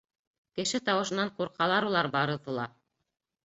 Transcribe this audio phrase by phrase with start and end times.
[0.59, 2.69] Кеше тауышынан ҡурҡалар улар барыҙы ла.